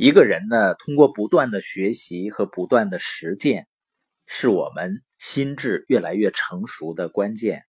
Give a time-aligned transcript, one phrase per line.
[0.00, 3.66] 一个人呢，通过不断的学习和不断的实践，
[4.28, 7.64] 是我们心智越来越成熟的关键。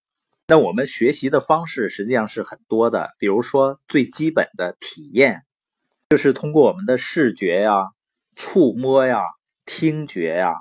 [0.45, 5.41] 那我们学习的方式实际上是很多的，比如说最基本的体验，
[6.09, 7.79] 就是通过我们的视觉呀、
[8.35, 9.23] 触摸呀、
[9.65, 10.53] 听觉呀，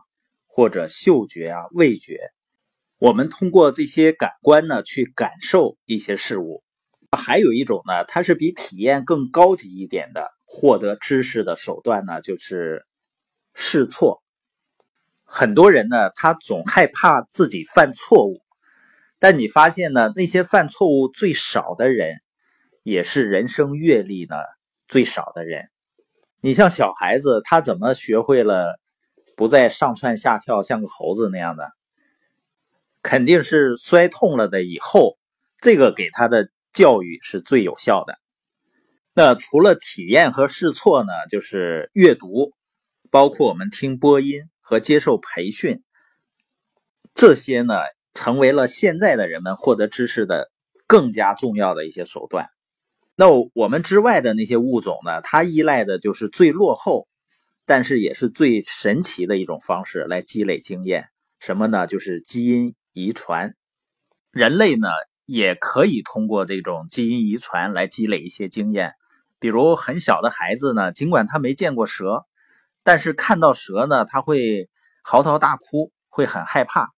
[0.47, 2.31] 或者嗅觉呀、味觉，
[2.97, 6.63] 我们通过这些感官呢去感受一些事物。
[7.17, 12.85] 还有一种呢，它是比体验更高级一点的获得知识的手段呢，就是
[13.55, 14.23] 试错。
[15.25, 18.43] 很多人呢，他总害怕自己犯错误，
[19.19, 22.17] 但你发现呢，那些犯错误最少的人，
[22.83, 24.37] 也是人生阅历呢
[24.87, 25.71] 最少的人。
[26.41, 28.79] 你像小孩子，他怎么学会了
[29.35, 31.71] 不再上蹿下跳，像个猴子那样的？
[33.03, 35.19] 肯定是摔痛了的以后，
[35.63, 36.51] 这个给他的。
[36.79, 38.21] 教育是最有效的。
[39.13, 42.53] 那除了体验和试错呢，就是阅读，
[43.11, 45.83] 包括我们听播音和接受培训，
[47.15, 47.75] 这些呢
[48.15, 50.53] 成为了现在的人们获得知识的
[50.87, 52.47] 更加重要的一些手段。
[53.17, 57.09] 那我们之外的那些物种呢，它依赖的就是最落后，
[57.67, 61.09] 但是也是最神奇的一种方式来积累经验。
[61.41, 61.89] 什么呢？
[61.89, 63.57] 就是基因遗传。
[64.31, 64.87] 人类呢？
[65.29, 68.95] 也可以通过这种基因遗传来积累一些经验，
[69.39, 72.25] 比如很小的孩子呢，尽管他没见过蛇，
[72.83, 74.71] 但是看到蛇呢，他会
[75.03, 76.95] 嚎啕大哭，会很害怕。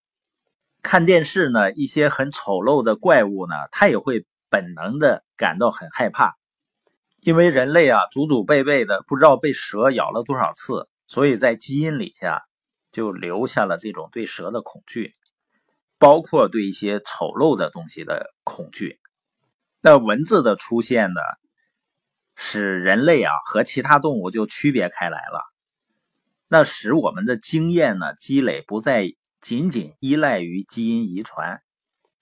[0.80, 6.36] 看电视呢，一些很丑陋的怪物呢，他也会本能的感到很害怕，
[7.22, 12.44] 因为人类啊，祖祖辈辈的不知道被蛇咬了多少次，所以在基因里下
[12.92, 15.14] 就留下了这种对蛇的恐惧。
[16.00, 18.98] 包括对一些丑陋的东西的恐惧，
[19.82, 21.20] 那文字的出现呢，
[22.34, 25.42] 使人类啊和其他动物就区别开来了。
[26.48, 31.60] 那使我们的经验呢积累不再仅仅依赖于基因遗传，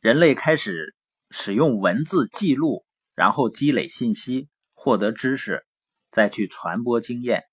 [0.01, 0.97] 人类开始
[1.31, 5.65] 使用文字记录，然后积累信息，获得知识，
[6.11, 7.45] 再去传播经验。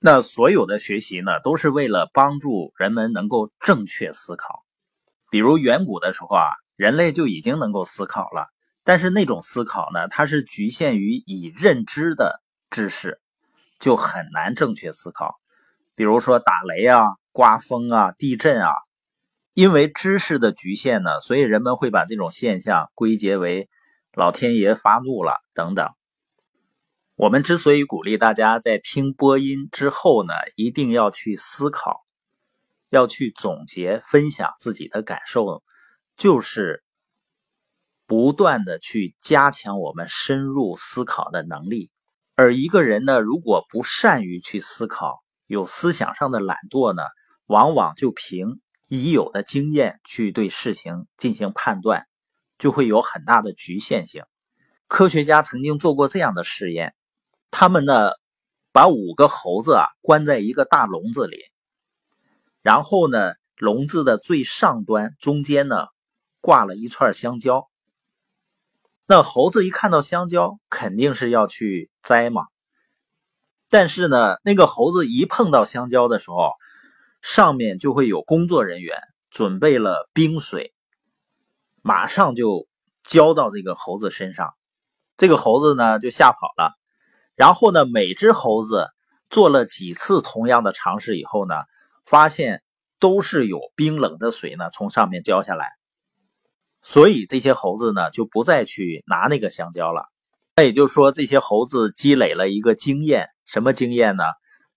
[0.00, 4.65] 那所有的学习呢，都是为了帮助人们能够正确思考。
[5.30, 6.44] 比如远古的时候啊，
[6.76, 8.48] 人类就已经能够思考了，
[8.84, 13.20] 但是那种思考呢，它是局限于已认知的知识，
[13.80, 15.36] 就很难正确思考。
[15.94, 18.70] 比如说打雷啊、刮风啊、地震啊，
[19.54, 23.68] 因为知识的局限呢，所以人们会把这种现象归结为
[24.12, 25.88] 老天爷发怒了等等。
[27.16, 32.05] 我们之所以鼓励大家在听播音之后呢，一定要去思考。
[32.96, 35.62] 要去总结、分享自己的感受，
[36.16, 36.82] 就是
[38.06, 41.90] 不断的去加强我们深入思考的能力。
[42.34, 47.02] 而一个人呢，如果不善于去思考，有思想上的懒惰呢，
[47.46, 52.06] 往往就凭已有的经验去对事情进行判断，
[52.58, 54.24] 就会有很大的局限性。
[54.86, 56.94] 科学家曾经做过这样的试验，
[57.50, 58.12] 他们呢，
[58.72, 61.38] 把五个猴子啊关在一个大笼子里。
[62.66, 65.86] 然后呢，笼子的最上端中间呢，
[66.40, 67.68] 挂了一串香蕉。
[69.06, 72.46] 那猴子一看到香蕉，肯定是要去摘嘛。
[73.70, 76.54] 但是呢，那个猴子一碰到香蕉的时候，
[77.22, 78.98] 上面就会有工作人员
[79.30, 80.74] 准备了冰水，
[81.82, 82.66] 马上就
[83.04, 84.54] 浇到这个猴子身上。
[85.16, 86.74] 这个猴子呢就吓跑了。
[87.36, 88.88] 然后呢，每只猴子
[89.30, 91.54] 做了几次同样的尝试以后呢。
[92.06, 92.62] 发现
[92.98, 95.66] 都是有冰冷的水呢，从上面浇下来，
[96.80, 100.06] 所以这些猴子呢就不再去拿那个香蕉了。
[100.56, 104.24] 那也就是说，这些猴子积累了一个经验，什么经验呢？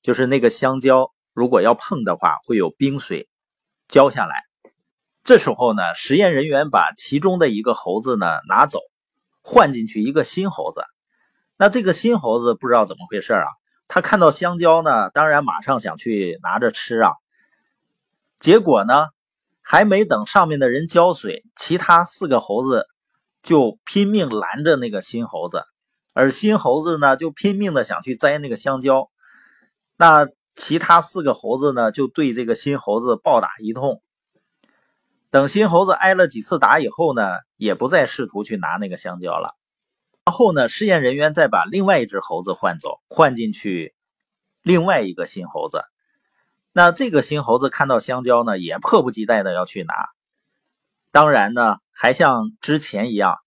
[0.01, 3.29] 就是那个香蕉如果要碰的话，会有冰水
[3.87, 4.33] 浇下来。
[5.23, 8.79] 这时候呢，实验人员把其中的一个猴子呢拿走，
[9.41, 10.81] 换进去一个新猴子。
[11.57, 13.47] 那这个新猴子不知道怎么回事啊。
[13.89, 17.11] 他看到香蕉呢，当然马上想去拿着吃啊。
[18.39, 19.07] 结果呢，
[19.61, 22.85] 还没等上面的人浇水，其他四个猴子
[23.41, 25.63] 就拼命拦着那个新猴子，
[26.13, 29.09] 而新猴子呢就拼命的想去摘那个香蕉。
[29.97, 34.03] 那其他四个猴子呢就对这个新猴子暴打一通。
[35.31, 37.23] 等新猴子挨了几次打以后呢，
[37.57, 39.55] 也不再试图去拿那个香蕉了。
[40.29, 43.95] 然后呢，试验人员再把另外一只猴子换走，换进去
[44.61, 45.81] 另外一个新猴子。
[46.71, 49.91] 那这个新猴子看到香蕉呢，也迫不及待的要去拿。
[51.11, 53.37] 当然呢，还像之前一样，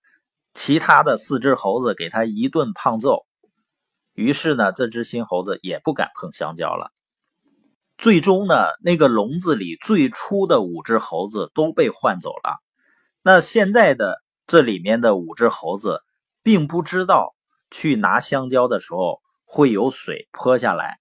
[0.55, 3.27] 其他的四只猴子给他一顿胖揍。
[4.13, 6.91] 于是呢，这只新猴子也不敢碰香蕉了。
[7.97, 12.59] 最终呢，那个笼子里最初的五只猴子都被换走了。
[13.23, 16.01] 那现在的这里面的五只猴子，
[16.43, 17.35] 并不知道
[17.71, 20.99] 去拿香蕉的时候会有水泼下来。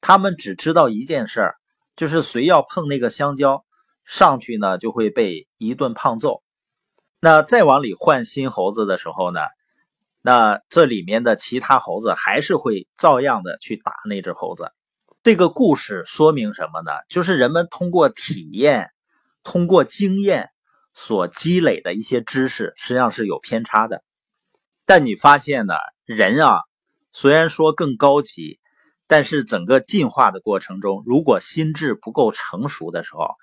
[0.00, 1.54] 他们只知道一件事，
[1.94, 3.64] 就是谁要碰那个香蕉，
[4.04, 6.42] 上去呢就会被一顿胖揍。
[7.20, 9.40] 那再往里换新猴子的时候呢，
[10.22, 14.72] 那这里面的其他猴子还是会照样的去打那只猴子。
[15.22, 16.90] 这个故事说明什么呢？
[17.08, 18.90] 就是人们通过体验、
[19.44, 20.50] 通过经验
[20.94, 24.02] 所积累的一些知识，实际上是有偏差的。
[24.94, 25.72] 但你发现呢，
[26.04, 26.58] 人啊，
[27.14, 28.60] 虽然说更高级，
[29.06, 33.36] 但是整个进化的过程中，如果心智不够成熟的时候，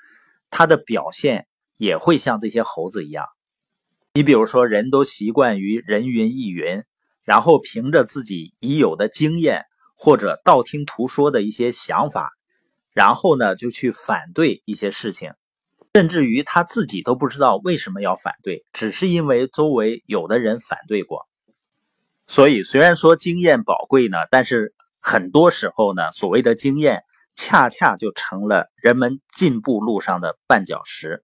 [0.51, 3.25] 他的表现也会像这些猴子一样。
[4.13, 6.83] 你比如说，人都习惯于人云亦云，
[7.23, 9.65] 然后凭着自己已有的经验。
[9.95, 12.29] 或者道听途说的一些想法，
[12.93, 15.33] 然后呢就去反对一些事情，
[15.95, 21.27] 甚至于他自己都不知道为什么要反对，只是因为周围有的人反对过。
[22.29, 27.01] 所以虽然说经验宝贵呢，但是很多时候呢，所谓的经验
[27.35, 31.23] 恰恰就成了人们进步路上的绊脚石。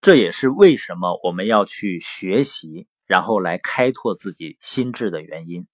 [0.00, 5.68] 这也是为什么我们要去学习，然后来开拓自己心智的原因。